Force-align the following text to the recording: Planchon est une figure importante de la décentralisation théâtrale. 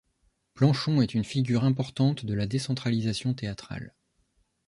Planchon 0.55 0.99
est 1.03 1.13
une 1.13 1.23
figure 1.23 1.63
importante 1.63 2.25
de 2.25 2.33
la 2.33 2.47
décentralisation 2.47 3.35
théâtrale. 3.35 3.93